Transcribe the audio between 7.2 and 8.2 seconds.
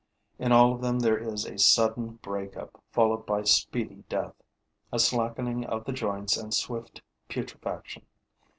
putrefaction.